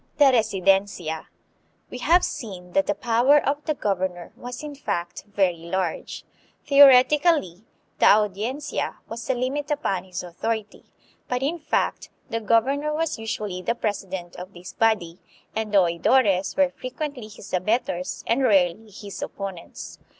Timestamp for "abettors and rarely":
17.53-18.89